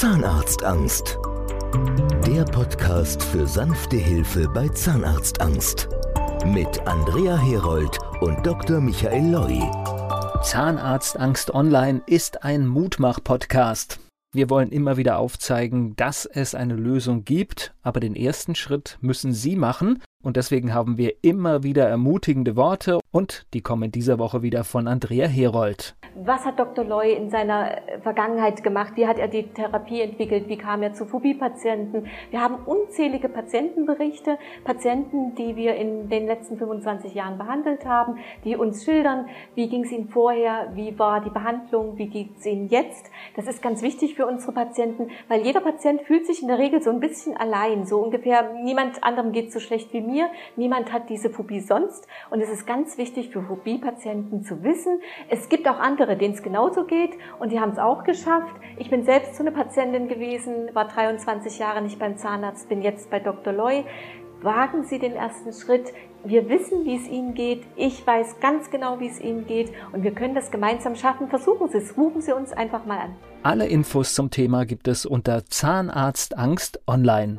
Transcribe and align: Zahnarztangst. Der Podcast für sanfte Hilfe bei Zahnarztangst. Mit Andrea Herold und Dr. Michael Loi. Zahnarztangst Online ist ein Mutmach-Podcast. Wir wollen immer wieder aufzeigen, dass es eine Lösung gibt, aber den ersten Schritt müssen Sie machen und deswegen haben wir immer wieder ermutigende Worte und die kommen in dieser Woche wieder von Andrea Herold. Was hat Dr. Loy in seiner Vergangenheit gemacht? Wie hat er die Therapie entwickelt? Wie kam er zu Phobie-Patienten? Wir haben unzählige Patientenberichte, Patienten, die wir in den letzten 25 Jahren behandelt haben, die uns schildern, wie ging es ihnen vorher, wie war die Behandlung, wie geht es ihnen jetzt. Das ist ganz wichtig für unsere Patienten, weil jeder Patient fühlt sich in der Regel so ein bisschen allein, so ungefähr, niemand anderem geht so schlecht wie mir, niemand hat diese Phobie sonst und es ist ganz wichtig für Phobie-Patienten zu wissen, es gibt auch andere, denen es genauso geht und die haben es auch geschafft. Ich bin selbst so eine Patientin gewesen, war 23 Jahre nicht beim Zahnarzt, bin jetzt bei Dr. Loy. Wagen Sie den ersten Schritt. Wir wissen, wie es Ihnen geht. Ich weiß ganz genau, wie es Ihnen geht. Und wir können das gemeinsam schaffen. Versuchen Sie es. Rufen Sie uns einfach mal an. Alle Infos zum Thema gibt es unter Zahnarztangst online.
Zahnarztangst. 0.00 1.18
Der 2.24 2.44
Podcast 2.44 3.20
für 3.20 3.48
sanfte 3.48 3.96
Hilfe 3.96 4.48
bei 4.48 4.68
Zahnarztangst. 4.68 5.88
Mit 6.46 6.86
Andrea 6.86 7.36
Herold 7.36 7.98
und 8.20 8.46
Dr. 8.46 8.80
Michael 8.80 9.32
Loi. 9.32 9.60
Zahnarztangst 10.44 11.52
Online 11.52 12.00
ist 12.06 12.44
ein 12.44 12.68
Mutmach-Podcast. 12.68 13.98
Wir 14.32 14.48
wollen 14.50 14.70
immer 14.70 14.98
wieder 14.98 15.18
aufzeigen, 15.18 15.96
dass 15.96 16.26
es 16.26 16.54
eine 16.54 16.76
Lösung 16.76 17.24
gibt, 17.24 17.74
aber 17.82 17.98
den 17.98 18.14
ersten 18.14 18.54
Schritt 18.54 18.98
müssen 19.00 19.32
Sie 19.32 19.56
machen 19.56 20.00
und 20.22 20.36
deswegen 20.36 20.74
haben 20.74 20.98
wir 20.98 21.14
immer 21.22 21.62
wieder 21.62 21.88
ermutigende 21.88 22.56
Worte 22.56 22.98
und 23.12 23.46
die 23.54 23.60
kommen 23.60 23.84
in 23.84 23.92
dieser 23.92 24.18
Woche 24.18 24.42
wieder 24.42 24.64
von 24.64 24.88
Andrea 24.88 25.26
Herold. 25.26 25.94
Was 26.24 26.44
hat 26.44 26.58
Dr. 26.58 26.84
Loy 26.84 27.12
in 27.12 27.30
seiner 27.30 27.78
Vergangenheit 28.02 28.64
gemacht? 28.64 28.94
Wie 28.96 29.06
hat 29.06 29.18
er 29.18 29.28
die 29.28 29.44
Therapie 29.44 30.00
entwickelt? 30.00 30.48
Wie 30.48 30.56
kam 30.56 30.82
er 30.82 30.92
zu 30.92 31.06
Phobie-Patienten? 31.06 32.08
Wir 32.30 32.40
haben 32.40 32.56
unzählige 32.66 33.28
Patientenberichte, 33.28 34.38
Patienten, 34.64 35.36
die 35.36 35.54
wir 35.54 35.76
in 35.76 36.08
den 36.08 36.26
letzten 36.26 36.58
25 36.58 37.14
Jahren 37.14 37.38
behandelt 37.38 37.86
haben, 37.86 38.16
die 38.44 38.56
uns 38.56 38.84
schildern, 38.84 39.26
wie 39.54 39.68
ging 39.68 39.84
es 39.84 39.92
ihnen 39.92 40.08
vorher, 40.08 40.72
wie 40.74 40.98
war 40.98 41.20
die 41.20 41.30
Behandlung, 41.30 41.96
wie 41.98 42.08
geht 42.08 42.30
es 42.38 42.46
ihnen 42.46 42.68
jetzt. 42.68 43.06
Das 43.36 43.46
ist 43.46 43.62
ganz 43.62 43.82
wichtig 43.82 44.16
für 44.16 44.26
unsere 44.26 44.52
Patienten, 44.52 45.10
weil 45.28 45.42
jeder 45.42 45.60
Patient 45.60 46.02
fühlt 46.02 46.26
sich 46.26 46.42
in 46.42 46.48
der 46.48 46.58
Regel 46.58 46.82
so 46.82 46.90
ein 46.90 47.00
bisschen 47.00 47.36
allein, 47.36 47.86
so 47.86 48.00
ungefähr, 48.00 48.54
niemand 48.64 49.04
anderem 49.04 49.30
geht 49.30 49.52
so 49.52 49.60
schlecht 49.60 49.92
wie 49.92 50.00
mir, 50.10 50.28
niemand 50.56 50.92
hat 50.92 51.08
diese 51.08 51.30
Phobie 51.30 51.60
sonst 51.60 52.06
und 52.30 52.40
es 52.40 52.50
ist 52.50 52.66
ganz 52.66 52.98
wichtig 52.98 53.30
für 53.30 53.42
Phobie-Patienten 53.42 54.42
zu 54.42 54.64
wissen, 54.64 55.00
es 55.28 55.48
gibt 55.48 55.68
auch 55.68 55.78
andere, 55.78 56.16
denen 56.16 56.34
es 56.34 56.42
genauso 56.42 56.84
geht 56.84 57.12
und 57.38 57.52
die 57.52 57.60
haben 57.60 57.72
es 57.72 57.78
auch 57.78 58.04
geschafft. 58.04 58.54
Ich 58.78 58.90
bin 58.90 59.04
selbst 59.04 59.36
so 59.36 59.42
eine 59.42 59.52
Patientin 59.52 60.08
gewesen, 60.08 60.70
war 60.74 60.88
23 60.88 61.58
Jahre 61.58 61.82
nicht 61.82 61.98
beim 61.98 62.16
Zahnarzt, 62.16 62.68
bin 62.68 62.82
jetzt 62.82 63.10
bei 63.10 63.20
Dr. 63.20 63.52
Loy. 63.52 63.84
Wagen 64.42 64.84
Sie 64.84 65.00
den 65.00 65.14
ersten 65.14 65.52
Schritt. 65.52 65.92
Wir 66.22 66.48
wissen, 66.48 66.84
wie 66.84 66.96
es 66.96 67.08
Ihnen 67.08 67.34
geht. 67.34 67.64
Ich 67.74 68.06
weiß 68.06 68.38
ganz 68.40 68.70
genau, 68.70 69.00
wie 69.00 69.08
es 69.08 69.20
Ihnen 69.20 69.46
geht. 69.46 69.72
Und 69.92 70.04
wir 70.04 70.12
können 70.12 70.34
das 70.34 70.52
gemeinsam 70.52 70.94
schaffen. 70.94 71.28
Versuchen 71.28 71.68
Sie 71.68 71.78
es. 71.78 71.96
Rufen 71.96 72.22
Sie 72.22 72.32
uns 72.32 72.52
einfach 72.52 72.84
mal 72.84 72.98
an. 72.98 73.16
Alle 73.42 73.66
Infos 73.66 74.14
zum 74.14 74.30
Thema 74.30 74.64
gibt 74.64 74.86
es 74.86 75.06
unter 75.06 75.44
Zahnarztangst 75.46 76.80
online. 76.86 77.38